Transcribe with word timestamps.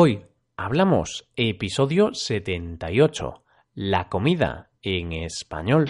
Hoy 0.00 0.22
hablamos 0.56 1.28
episodio 1.34 2.14
78, 2.14 3.42
la 3.74 4.08
comida 4.08 4.70
en 4.80 5.12
español. 5.12 5.86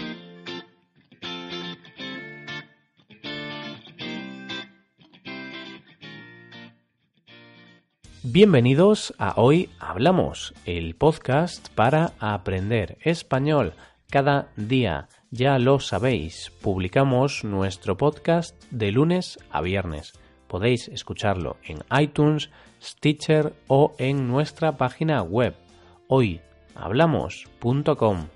Bienvenidos 8.23 9.13
a 9.19 9.39
Hoy 9.39 9.69
Hablamos, 9.79 10.55
el 10.65 10.95
podcast 10.95 11.69
para 11.75 12.13
aprender 12.17 12.97
español 13.01 13.73
cada 14.09 14.51
día. 14.55 15.07
Ya 15.29 15.59
lo 15.59 15.79
sabéis, 15.79 16.51
publicamos 16.63 17.43
nuestro 17.43 17.95
podcast 17.95 18.59
de 18.71 18.91
lunes 18.91 19.37
a 19.51 19.61
viernes. 19.61 20.13
Podéis 20.49 20.89
escucharlo 20.89 21.55
en 21.63 21.77
iTunes, 21.97 22.49
Stitcher 22.81 23.53
o 23.67 23.93
en 23.99 24.27
nuestra 24.27 24.75
página 24.77 25.21
web 25.21 25.53
hoyhablamos.com. 26.07 28.27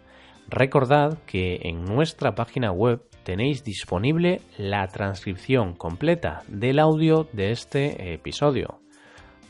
Recordad 0.48 1.18
que 1.26 1.62
en 1.63 1.84
nuestra 1.85 2.35
página 2.35 2.71
web 2.71 3.02
tenéis 3.23 3.63
disponible 3.63 4.41
la 4.59 4.88
transcripción 4.90 5.73
completa 5.73 6.44
del 6.48 6.77
audio 6.77 7.27
de 7.34 7.52
este 7.52 8.13
episodio. 8.13 8.80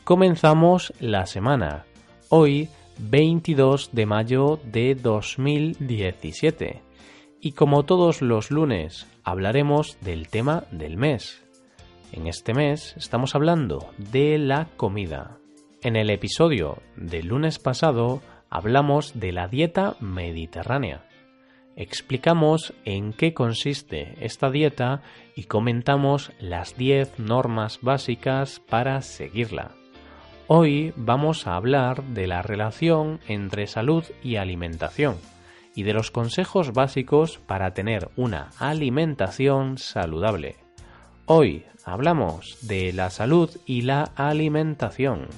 Comenzamos 0.04 0.94
la 1.00 1.26
semana. 1.26 1.84
Hoy 2.30 2.70
22 2.98 3.90
de 3.92 4.06
mayo 4.06 4.58
de 4.64 4.94
2017. 4.94 6.80
Y 7.40 7.52
como 7.52 7.84
todos 7.84 8.22
los 8.22 8.50
lunes, 8.50 9.06
hablaremos 9.22 9.98
del 10.00 10.28
tema 10.28 10.64
del 10.70 10.96
mes. 10.96 11.43
En 12.14 12.28
este 12.28 12.54
mes 12.54 12.94
estamos 12.96 13.34
hablando 13.34 13.90
de 13.98 14.38
la 14.38 14.68
comida. 14.76 15.38
En 15.82 15.96
el 15.96 16.10
episodio 16.10 16.80
del 16.94 17.26
lunes 17.26 17.58
pasado 17.58 18.22
hablamos 18.48 19.18
de 19.18 19.32
la 19.32 19.48
dieta 19.48 19.96
mediterránea. 19.98 21.08
Explicamos 21.74 22.72
en 22.84 23.14
qué 23.14 23.34
consiste 23.34 24.14
esta 24.24 24.52
dieta 24.52 25.02
y 25.34 25.46
comentamos 25.46 26.30
las 26.38 26.76
10 26.76 27.18
normas 27.18 27.80
básicas 27.82 28.60
para 28.60 29.02
seguirla. 29.02 29.72
Hoy 30.46 30.92
vamos 30.94 31.48
a 31.48 31.56
hablar 31.56 32.04
de 32.04 32.28
la 32.28 32.42
relación 32.42 33.18
entre 33.26 33.66
salud 33.66 34.04
y 34.22 34.36
alimentación 34.36 35.16
y 35.74 35.82
de 35.82 35.94
los 35.94 36.12
consejos 36.12 36.72
básicos 36.72 37.38
para 37.38 37.74
tener 37.74 38.08
una 38.14 38.50
alimentación 38.60 39.78
saludable. 39.78 40.63
Hoy 41.26 41.64
hablamos 41.86 42.58
de 42.60 42.92
la 42.92 43.08
salud 43.08 43.48
y 43.64 43.80
la 43.80 44.02
alimentación. 44.14 45.28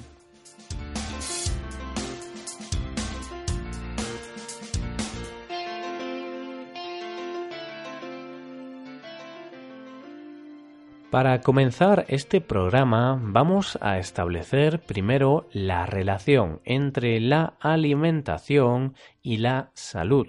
Para 11.09 11.39
comenzar 11.39 12.03
este 12.09 12.41
programa 12.41 13.17
vamos 13.23 13.77
a 13.79 13.97
establecer 13.97 14.81
primero 14.81 15.47
la 15.53 15.85
relación 15.85 16.59
entre 16.65 17.21
la 17.21 17.55
alimentación 17.61 18.93
y 19.21 19.37
la 19.37 19.71
salud. 19.73 20.27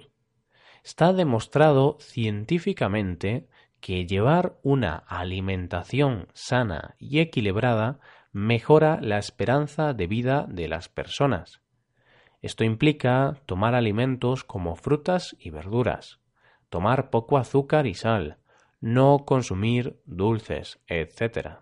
Está 0.85 1.11
demostrado 1.11 1.97
científicamente 1.99 3.49
que 3.79 4.05
llevar 4.05 4.57
una 4.63 4.95
alimentación 5.07 6.27
sana 6.33 6.95
y 6.99 7.19
equilibrada 7.19 7.99
mejora 8.31 8.99
la 9.01 9.17
esperanza 9.17 9.93
de 9.93 10.07
vida 10.07 10.45
de 10.49 10.67
las 10.67 10.89
personas. 10.89 11.61
Esto 12.41 12.63
implica 12.63 13.35
tomar 13.45 13.75
alimentos 13.75 14.43
como 14.43 14.75
frutas 14.75 15.35
y 15.39 15.49
verduras, 15.49 16.19
tomar 16.69 17.09
poco 17.09 17.37
azúcar 17.37 17.87
y 17.87 17.93
sal, 17.93 18.37
no 18.79 19.25
consumir 19.25 19.99
dulces, 20.05 20.79
etc. 20.87 21.59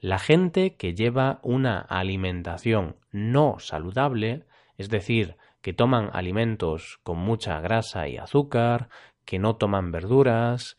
La 0.00 0.18
gente 0.18 0.76
que 0.76 0.94
lleva 0.94 1.40
una 1.42 1.80
alimentación 1.80 2.96
no 3.10 3.58
saludable, 3.58 4.44
es 4.76 4.90
decir, 4.90 5.36
que 5.62 5.72
toman 5.72 6.10
alimentos 6.12 7.00
con 7.02 7.18
mucha 7.18 7.60
grasa 7.60 8.06
y 8.08 8.18
azúcar, 8.18 8.88
que 9.24 9.38
no 9.38 9.56
toman 9.56 9.90
verduras, 9.90 10.76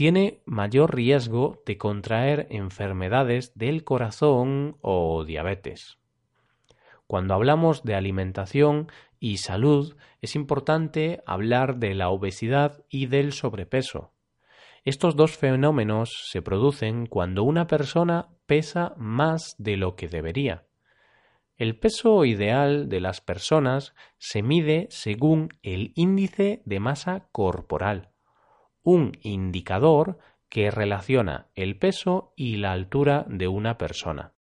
tiene 0.00 0.40
mayor 0.46 0.94
riesgo 0.94 1.62
de 1.66 1.76
contraer 1.76 2.46
enfermedades 2.48 3.52
del 3.54 3.84
corazón 3.84 4.78
o 4.80 5.26
diabetes. 5.26 5.98
Cuando 7.06 7.34
hablamos 7.34 7.82
de 7.82 7.94
alimentación 7.94 8.90
y 9.18 9.36
salud, 9.36 9.94
es 10.22 10.36
importante 10.36 11.22
hablar 11.26 11.76
de 11.76 11.94
la 11.94 12.08
obesidad 12.08 12.82
y 12.88 13.08
del 13.08 13.34
sobrepeso. 13.34 14.14
Estos 14.86 15.16
dos 15.16 15.36
fenómenos 15.36 16.28
se 16.30 16.40
producen 16.40 17.04
cuando 17.04 17.42
una 17.42 17.66
persona 17.66 18.30
pesa 18.46 18.94
más 18.96 19.54
de 19.58 19.76
lo 19.76 19.96
que 19.96 20.08
debería. 20.08 20.64
El 21.58 21.78
peso 21.78 22.24
ideal 22.24 22.88
de 22.88 23.00
las 23.00 23.20
personas 23.20 23.94
se 24.16 24.42
mide 24.42 24.86
según 24.88 25.50
el 25.62 25.92
índice 25.94 26.62
de 26.64 26.80
masa 26.80 27.28
corporal, 27.32 28.12
un 28.82 29.12
indicador 29.22 30.18
que 30.48 30.70
relaciona 30.70 31.48
el 31.54 31.78
peso 31.78 32.32
y 32.36 32.56
la 32.56 32.72
altura 32.72 33.24
de 33.28 33.48
una 33.48 33.78
persona. 33.78 34.34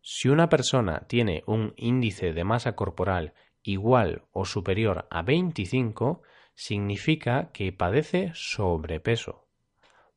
Si 0.00 0.28
una 0.28 0.48
persona 0.48 1.06
tiene 1.08 1.42
un 1.46 1.72
índice 1.76 2.32
de 2.32 2.44
masa 2.44 2.76
corporal 2.76 3.32
igual 3.62 4.26
o 4.32 4.44
superior 4.44 5.08
a 5.10 5.22
25, 5.22 6.22
significa 6.54 7.50
que 7.52 7.72
padece 7.72 8.30
sobrepeso. 8.34 9.48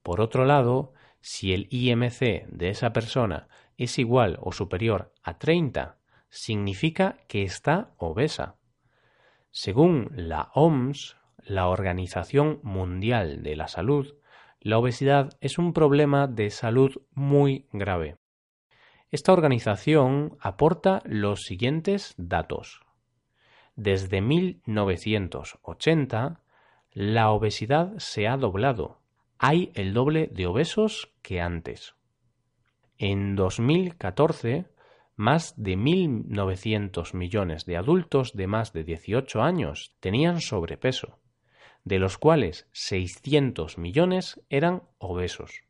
Por 0.03 0.21
otro 0.21 0.45
lado, 0.45 0.93
si 1.21 1.53
el 1.53 1.67
IMC 1.71 2.47
de 2.47 2.69
esa 2.69 2.93
persona 2.93 3.47
es 3.77 3.99
igual 3.99 4.37
o 4.41 4.51
superior 4.51 5.13
a 5.23 5.37
30, 5.37 5.97
significa 6.29 7.17
que 7.27 7.43
está 7.43 7.93
obesa. 7.97 8.55
Según 9.51 10.11
la 10.13 10.51
OMS, 10.53 11.16
la 11.47 11.69
Organización 11.69 12.59
Mundial 12.61 13.41
de 13.41 13.55
la 13.55 13.69
Salud, 13.69 14.15
la 14.59 14.77
obesidad 14.77 15.37
es 15.39 15.57
un 15.57 15.71
problema 15.71 16.27
de 16.27 16.49
salud 16.49 17.01
muy 17.13 17.69
grave. 17.71 18.17
Esta 19.11 19.31
organización 19.31 20.35
aporta 20.41 21.01
los 21.05 21.45
siguientes 21.45 22.13
datos. 22.17 22.81
Desde 23.75 24.19
1980, 24.21 26.41
la 26.91 27.31
obesidad 27.31 27.93
se 27.97 28.27
ha 28.27 28.35
doblado. 28.35 28.99
Hay 29.37 29.71
el 29.75 29.93
doble 29.93 30.27
de 30.33 30.47
obesos 30.47 31.13
que 31.21 31.39
antes. 31.39 31.95
En 32.97 33.35
2014, 33.35 34.65
más 35.15 35.53
de 35.55 35.77
1.900 35.77 37.13
millones 37.13 37.65
de 37.65 37.77
adultos 37.77 38.33
de 38.33 38.47
más 38.47 38.73
de 38.73 38.83
18 38.83 39.41
años 39.41 39.95
tenían 39.99 40.41
sobrepeso, 40.41 41.19
de 41.87 41.99
los 41.99 42.17
cuales 42.17 42.67
600 42.73 43.77
millones 43.77 44.41
eran 44.49 44.83
obesos. 44.97 45.61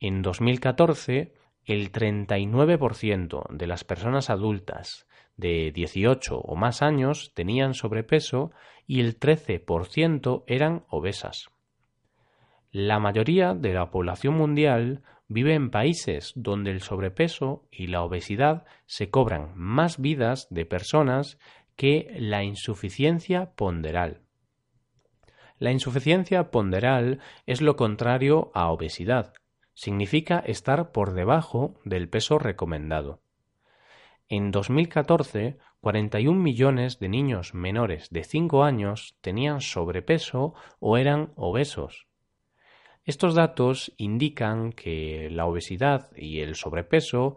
En 0.00 0.22
2014, 0.22 1.34
el 1.64 1.92
39% 1.92 3.48
de 3.50 3.66
las 3.66 3.84
personas 3.84 4.30
adultas 4.30 5.06
de 5.36 5.70
18 5.72 6.38
o 6.38 6.56
más 6.56 6.82
años 6.82 7.32
tenían 7.34 7.74
sobrepeso 7.74 8.50
y 8.86 9.00
el 9.00 9.18
13% 9.18 10.44
eran 10.46 10.84
obesas. 10.88 11.48
La 12.72 12.98
mayoría 12.98 13.54
de 13.54 13.74
la 13.74 13.90
población 13.90 14.34
mundial 14.34 15.02
vive 15.28 15.54
en 15.54 15.70
países 15.70 16.32
donde 16.34 16.70
el 16.70 16.80
sobrepeso 16.80 17.66
y 17.70 17.86
la 17.86 18.02
obesidad 18.02 18.64
se 18.86 19.10
cobran 19.10 19.52
más 19.54 20.00
vidas 20.00 20.48
de 20.50 20.64
personas 20.64 21.38
que 21.76 22.14
la 22.18 22.42
insuficiencia 22.42 23.52
ponderal. 23.54 24.27
La 25.58 25.72
insuficiencia 25.72 26.50
ponderal 26.50 27.18
es 27.46 27.60
lo 27.60 27.76
contrario 27.76 28.50
a 28.54 28.70
obesidad. 28.70 29.32
Significa 29.74 30.38
estar 30.38 30.92
por 30.92 31.14
debajo 31.14 31.80
del 31.84 32.08
peso 32.08 32.38
recomendado. 32.38 33.20
En 34.28 34.50
2014, 34.50 35.58
41 35.80 36.38
millones 36.38 36.98
de 36.98 37.08
niños 37.08 37.54
menores 37.54 38.10
de 38.10 38.24
5 38.24 38.62
años 38.62 39.16
tenían 39.20 39.60
sobrepeso 39.60 40.54
o 40.80 40.96
eran 40.96 41.32
obesos. 41.34 42.06
Estos 43.04 43.34
datos 43.34 43.92
indican 43.96 44.72
que 44.72 45.28
la 45.30 45.46
obesidad 45.46 46.10
y 46.14 46.40
el 46.40 46.56
sobrepeso 46.56 47.36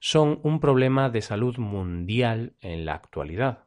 son 0.00 0.40
un 0.42 0.58
problema 0.58 1.10
de 1.10 1.20
salud 1.20 1.58
mundial 1.58 2.54
en 2.60 2.86
la 2.86 2.94
actualidad. 2.94 3.66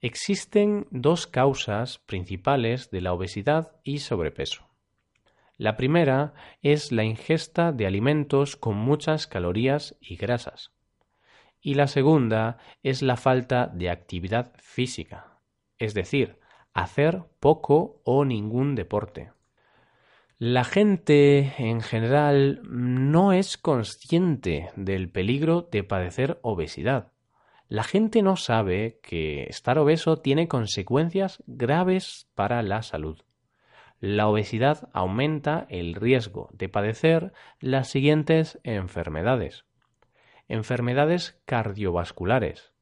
Existen 0.00 0.86
dos 0.90 1.26
causas 1.26 1.98
principales 1.98 2.90
de 2.90 3.00
la 3.00 3.12
obesidad 3.12 3.72
y 3.82 3.98
sobrepeso. 3.98 4.68
La 5.56 5.76
primera 5.76 6.34
es 6.62 6.92
la 6.92 7.04
ingesta 7.04 7.72
de 7.72 7.86
alimentos 7.86 8.56
con 8.56 8.76
muchas 8.76 9.26
calorías 9.26 9.96
y 10.00 10.16
grasas 10.16 10.72
y 11.60 11.74
la 11.74 11.86
segunda 11.86 12.58
es 12.82 13.02
la 13.02 13.16
falta 13.16 13.66
de 13.66 13.90
actividad 13.90 14.52
física, 14.58 15.40
es 15.78 15.94
decir, 15.94 16.38
hacer 16.72 17.24
poco 17.40 18.00
o 18.04 18.24
ningún 18.24 18.74
deporte. 18.74 19.32
La 20.38 20.62
gente 20.62 21.54
en 21.58 21.80
general 21.80 22.60
no 22.64 23.32
es 23.32 23.58
consciente 23.58 24.70
del 24.76 25.10
peligro 25.10 25.68
de 25.70 25.82
padecer 25.82 26.38
obesidad. 26.42 27.12
La 27.68 27.82
gente 27.82 28.22
no 28.22 28.36
sabe 28.36 28.98
que 29.02 29.42
estar 29.44 29.78
obeso 29.78 30.16
tiene 30.16 30.48
consecuencias 30.48 31.42
graves 31.46 32.26
para 32.34 32.62
la 32.62 32.80
salud. 32.82 33.20
La 34.00 34.26
obesidad 34.26 34.88
aumenta 34.94 35.66
el 35.68 35.94
riesgo 35.94 36.48
de 36.54 36.70
padecer 36.70 37.34
las 37.60 37.88
siguientes 37.88 38.58
enfermedades. 38.62 39.66
Enfermedades 40.48 41.42
cardiovasculares, 41.44 42.72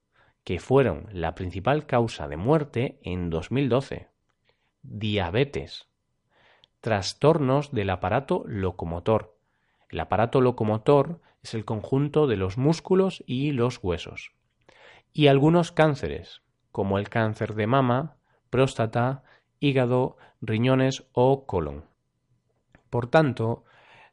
que 0.44 0.60
fueron 0.60 1.08
la 1.10 1.34
principal 1.34 1.86
causa 1.86 2.28
de 2.28 2.36
muerte 2.36 3.00
en 3.02 3.28
2012. 3.28 4.08
Diabetes. 4.82 5.88
Trastornos 6.80 7.72
del 7.72 7.90
aparato 7.90 8.44
locomotor. 8.46 9.36
El 9.88 9.98
aparato 9.98 10.40
locomotor 10.40 11.20
es 11.42 11.54
el 11.54 11.64
conjunto 11.64 12.28
de 12.28 12.36
los 12.36 12.56
músculos 12.56 13.24
y 13.26 13.50
los 13.50 13.82
huesos. 13.82 14.35
Y 15.18 15.28
algunos 15.28 15.72
cánceres, 15.72 16.42
como 16.70 16.98
el 16.98 17.08
cáncer 17.08 17.54
de 17.54 17.66
mama, 17.66 18.18
próstata, 18.50 19.22
hígado, 19.60 20.18
riñones 20.42 21.06
o 21.12 21.46
colon. 21.46 21.86
Por 22.90 23.08
tanto, 23.08 23.64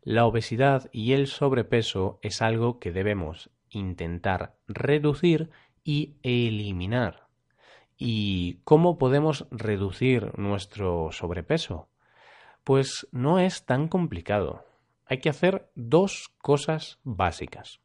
la 0.01 0.25
obesidad 0.25 0.89
y 0.93 1.11
el 1.11 1.27
sobrepeso 1.27 2.19
es 2.21 2.41
algo 2.41 2.79
que 2.79 2.93
debemos 2.93 3.49
intentar 3.69 4.55
reducir 4.65 5.49
y 5.83 6.15
eliminar. 6.23 7.27
¿Y 7.97 8.61
cómo 8.63 8.97
podemos 8.97 9.45
reducir 9.51 10.31
nuestro 10.39 11.09
sobrepeso? 11.11 11.89
Pues 12.63 13.09
no 13.11 13.39
es 13.39 13.65
tan 13.65 13.89
complicado. 13.89 14.63
Hay 15.05 15.17
que 15.17 15.27
hacer 15.27 15.69
dos 15.75 16.33
cosas 16.37 17.01
básicas. 17.03 17.82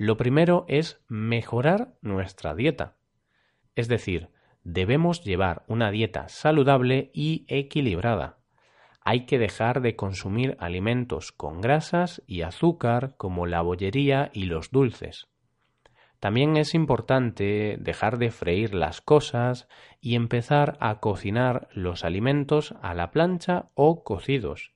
Lo 0.00 0.16
primero 0.16 0.64
es 0.68 1.02
mejorar 1.08 1.96
nuestra 2.02 2.54
dieta. 2.54 2.94
Es 3.74 3.88
decir, 3.88 4.28
debemos 4.62 5.24
llevar 5.24 5.64
una 5.66 5.90
dieta 5.90 6.28
saludable 6.28 7.10
y 7.12 7.44
equilibrada. 7.48 8.38
Hay 9.00 9.26
que 9.26 9.40
dejar 9.40 9.80
de 9.80 9.96
consumir 9.96 10.56
alimentos 10.60 11.32
con 11.32 11.60
grasas 11.60 12.22
y 12.28 12.42
azúcar 12.42 13.16
como 13.16 13.46
la 13.46 13.60
bollería 13.60 14.30
y 14.32 14.44
los 14.44 14.70
dulces. 14.70 15.26
También 16.20 16.56
es 16.56 16.74
importante 16.74 17.76
dejar 17.80 18.18
de 18.18 18.30
freír 18.30 18.74
las 18.74 19.00
cosas 19.00 19.66
y 20.00 20.14
empezar 20.14 20.76
a 20.78 21.00
cocinar 21.00 21.68
los 21.72 22.04
alimentos 22.04 22.72
a 22.82 22.94
la 22.94 23.10
plancha 23.10 23.70
o 23.74 24.04
cocidos, 24.04 24.74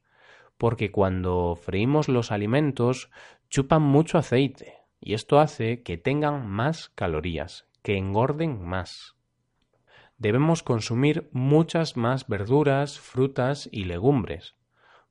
porque 0.58 0.90
cuando 0.90 1.54
freímos 1.54 2.08
los 2.08 2.32
alimentos 2.32 3.08
chupan 3.48 3.82
mucho 3.82 4.18
aceite 4.18 4.81
y 5.02 5.14
esto 5.14 5.40
hace 5.40 5.82
que 5.82 5.98
tengan 5.98 6.48
más 6.48 6.88
calorías, 6.88 7.66
que 7.82 7.98
engorden 7.98 8.64
más 8.64 9.16
debemos 10.22 10.62
consumir 10.62 11.28
muchas 11.32 11.96
más 11.96 12.28
verduras, 12.28 13.00
frutas 13.00 13.68
y 13.72 13.84
legumbres. 13.84 14.54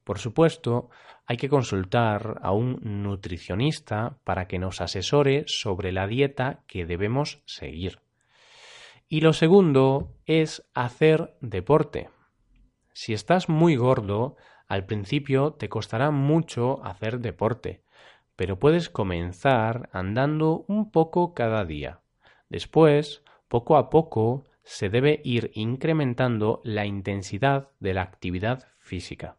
Por 0.06 0.20
supuesto, 0.20 0.90
hay 1.26 1.36
que 1.36 1.50
consultar 1.50 2.40
a 2.42 2.52
un 2.52 2.80
nutricionista 2.82 4.18
para 4.24 4.48
que 4.48 4.58
nos 4.58 4.80
asesore 4.80 5.44
sobre 5.48 5.92
la 5.92 6.08
dieta 6.08 6.64
que 6.66 6.86
debemos 6.86 7.44
seguir. 7.46 8.00
Y 9.10 9.20
lo 9.20 9.34
segundo 9.34 10.16
es 10.26 10.64
hacer 10.74 11.36
deporte. 11.42 12.10
Si 12.94 13.14
estás 13.14 13.50
muy 13.50 13.76
gordo, 13.76 14.38
al 14.70 14.86
principio 14.86 15.52
te 15.54 15.68
costará 15.68 16.12
mucho 16.12 16.82
hacer 16.86 17.20
deporte, 17.20 17.84
pero 18.42 18.58
puedes 18.58 18.90
comenzar 18.90 19.88
andando 19.94 20.66
un 20.68 20.90
poco 20.90 21.36
cada 21.36 21.64
día. 21.64 22.00
Después, 22.50 23.24
poco 23.48 23.78
a 23.78 23.92
poco, 23.92 24.46
se 24.64 24.90
debe 24.90 25.22
ir 25.24 25.52
incrementando 25.54 26.60
la 26.64 26.88
intensidad 26.88 27.70
de 27.80 27.94
la 27.94 28.02
actividad 28.02 28.68
física. 28.80 29.38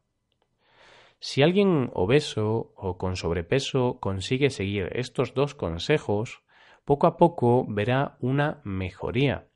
Si 1.18 1.42
alguien 1.42 1.90
obeso 1.94 2.74
o 2.76 2.96
con 2.96 3.16
sobrepeso 3.16 3.98
consigue 3.98 4.50
seguir 4.50 4.90
estos 4.92 5.34
dos 5.34 5.56
consejos, 5.56 6.44
poco 6.84 7.08
a 7.08 7.16
poco 7.16 7.66
verá 7.68 8.16
una 8.20 8.60
mejoría, 8.62 9.48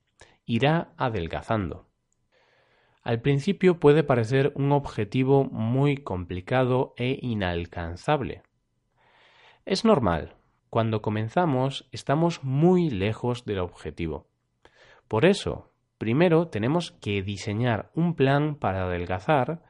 irá 0.44 0.92
adelgazando. 0.96 1.86
Al 3.04 3.20
principio 3.20 3.78
puede 3.78 4.02
parecer 4.02 4.50
un 4.56 4.72
objetivo 4.72 5.44
muy 5.44 5.98
complicado 5.98 6.94
e 6.96 7.16
inalcanzable. 7.22 8.42
Es 9.66 9.84
normal, 9.84 10.36
cuando 10.70 11.02
comenzamos 11.02 11.88
estamos 11.90 12.44
muy 12.44 12.88
lejos 12.88 13.44
del 13.44 13.58
objetivo. 13.58 14.28
Por 15.08 15.24
eso, 15.24 15.72
primero 15.98 16.46
tenemos 16.46 16.92
que 16.92 17.20
diseñar 17.20 17.90
un 17.92 18.14
plan 18.14 18.54
para 18.54 18.84
adelgazar 18.84 19.64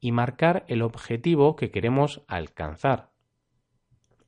y 0.00 0.10
marcar 0.10 0.64
el 0.68 0.80
objetivo 0.80 1.54
que 1.54 1.70
queremos 1.70 2.22
alcanzar. 2.28 3.10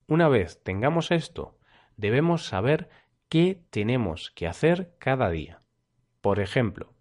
Una 0.07 0.29
vez 0.29 0.63
tengamos 0.63 1.11
esto, 1.11 1.59
debemos 1.97 2.45
saber 2.45 2.91
qué 3.31 3.65
tenemos 3.71 4.31
que 4.31 4.47
hacer 4.47 4.95
cada 4.99 5.31
día. 5.31 5.63
Por 6.21 6.39
ejemplo, 6.39 6.93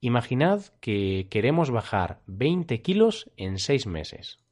imaginad 0.00 0.62
que 0.80 1.28
queremos 1.30 1.70
bajar 1.70 2.20
20 2.26 2.82
kilos 2.82 3.30
en 3.36 3.60
6 3.60 3.86
meses. 3.86 4.47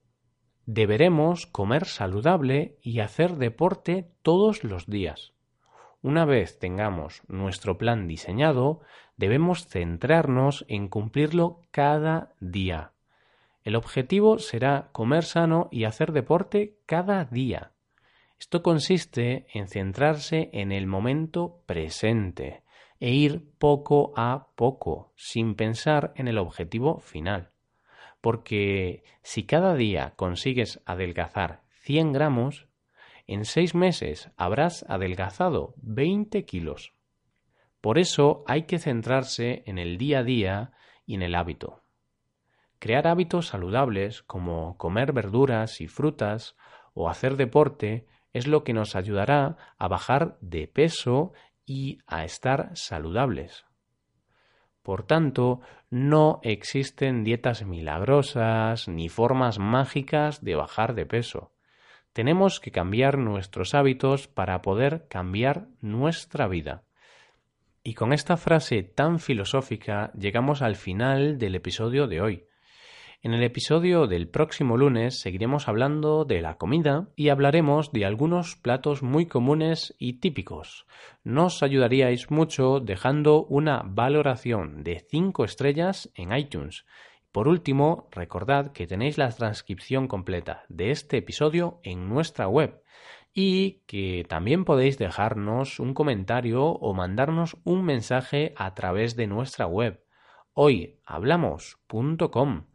Deberemos 0.67 1.47
comer 1.47 1.87
saludable 1.87 2.77
y 2.83 2.99
hacer 2.99 3.37
deporte 3.37 4.11
todos 4.23 4.65
los 4.65 4.87
días. 4.87 5.33
Una 6.03 6.25
vez 6.25 6.59
tengamos 6.59 7.23
nuestro 7.29 7.79
plan 7.79 8.09
diseñado, 8.09 8.81
debemos 9.17 9.69
centrarnos 9.69 10.65
en 10.69 10.89
cumplirlo 10.89 11.61
cada 11.71 12.35
día. 12.41 12.93
El 13.63 13.77
objetivo 13.77 14.41
será 14.41 14.91
comer 14.91 15.23
sano 15.23 15.69
y 15.71 15.85
hacer 15.85 16.11
deporte 16.13 16.79
cada 16.85 17.25
día. 17.25 17.73
Esto 18.39 18.65
consiste 18.65 19.47
en 19.55 19.69
centrarse 19.69 20.51
en 20.53 20.73
el 20.73 20.89
momento 20.89 21.63
presente 21.67 22.65
e 22.99 23.11
ir 23.11 23.51
poco 23.59 24.13
a 24.17 24.49
poco, 24.57 25.13
sin 25.17 25.55
pensar 25.55 26.13
en 26.17 26.27
el 26.27 26.39
objetivo 26.39 26.99
final. 26.99 27.53
Porque 28.27 29.05
si 29.23 29.45
cada 29.45 29.77
día 29.77 30.15
consigues 30.17 30.83
adelgazar 30.85 31.63
100 31.83 32.11
gramos, 32.11 32.67
en 33.29 33.45
seis 33.45 33.73
meses 33.77 34.33
habrás 34.37 34.85
adelgazado 34.89 35.75
20 35.77 36.45
kilos. 36.45 36.93
Por 37.81 37.99
eso 37.99 38.43
hay 38.49 38.65
que 38.65 38.81
centrarse 38.81 39.63
en 39.67 39.79
el 39.79 39.97
día 39.97 40.19
a 40.19 40.23
día 40.25 40.73
y 41.07 41.15
en 41.15 41.23
el 41.23 41.37
hábito. 41.37 41.85
Crear 42.81 43.07
hábitos 43.07 43.47
saludables 43.47 44.25
como 44.25 44.77
comer 44.77 45.13
verduras 45.13 45.81
y 45.81 45.87
frutas 45.87 46.57
o 46.95 47.09
hacer 47.09 47.37
deporte 47.37 48.09
es 48.33 48.49
lo 48.49 48.65
que 48.65 48.73
nos 48.73 48.97
ayudará 48.97 49.57
a 49.79 49.87
bajar 49.87 50.37
de 50.41 50.67
peso 50.67 51.33
y 51.65 52.01
a 52.09 52.25
estar 52.25 52.73
saludables. 52.75 53.66
Por 54.87 55.03
tanto, 55.03 55.63
no 55.91 56.39
existen 56.45 57.25
dietas 57.25 57.67
milagrosas 57.67 58.87
ni 58.87 59.09
formas 59.09 59.59
mágicas 59.59 60.45
de 60.45 60.55
bajar 60.55 60.95
de 60.95 61.05
peso. 61.05 61.51
Tenemos 62.13 62.61
que 62.61 62.71
cambiar 62.71 63.19
nuestros 63.19 63.75
hábitos 63.75 64.29
para 64.29 64.63
poder 64.63 65.09
cambiar 65.09 65.67
nuestra 65.81 66.47
vida. 66.47 66.85
Y 67.83 67.95
con 67.95 68.13
esta 68.13 68.37
frase 68.37 68.85
tan 68.85 69.19
filosófica 69.19 70.13
llegamos 70.17 70.63
al 70.63 70.77
final 70.77 71.37
del 71.37 71.57
episodio 71.57 72.07
de 72.07 72.21
hoy. 72.21 72.45
En 73.27 73.35
el 73.35 73.43
episodio 73.43 74.07
del 74.07 74.29
próximo 74.29 74.77
lunes 74.77 75.19
seguiremos 75.19 75.67
hablando 75.67 76.25
de 76.25 76.41
la 76.41 76.59
comida 76.59 77.09
y 77.17 77.31
hablaremos 77.31 77.91
de 77.91 78.05
algunos 78.05 78.55
platos 78.55 79.03
muy 79.03 79.27
comunes 79.27 79.97
y 79.99 80.21
típicos. 80.21 80.87
Nos 81.25 81.65
ayudaríais 81.65 82.31
mucho 82.31 82.79
dejando 82.79 83.45
una 83.47 83.83
valoración 83.85 84.85
de 84.85 85.01
5 85.01 85.45
estrellas 85.45 86.09
en 86.15 86.37
iTunes 86.37 86.87
por 87.33 87.49
último, 87.49 88.07
recordad 88.13 88.71
que 88.71 88.87
tenéis 88.87 89.19
la 89.19 89.29
transcripción 89.31 90.07
completa 90.07 90.63
de 90.69 90.93
este 90.93 91.17
episodio 91.17 91.81
en 91.83 92.09
nuestra 92.09 92.47
web 92.47 92.81
y 93.35 93.81
que 93.89 94.25
también 94.29 94.65
podéis 94.65 94.99
dejarnos 94.99 95.81
un 95.81 95.95
comentario 95.95 96.65
o 96.65 96.95
mandarnos 96.95 97.57
un 97.65 97.85
mensaje 97.85 98.55
a 98.57 98.73
través 98.75 99.17
de 99.17 99.27
nuestra 99.27 99.67
web 99.67 100.01
hoyhablamos.com. 100.55 102.67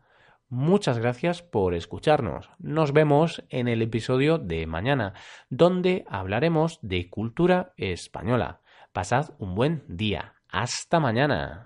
Muchas 0.52 1.00
gracias 1.00 1.42
por 1.42 1.74
escucharnos. 1.74 2.50
Nos 2.60 2.92
vemos 2.92 3.42
en 3.48 3.70
el 3.70 3.82
episodio 3.82 4.38
de 4.38 4.68
mañana, 4.68 5.14
donde 5.50 6.04
hablaremos 6.10 6.78
de 6.82 7.10
cultura 7.10 7.72
española. 7.78 8.60
Pasad 8.92 9.30
un 9.40 9.56
buen 9.56 9.86
día. 9.88 10.34
Hasta 10.50 11.00
mañana. 11.00 11.64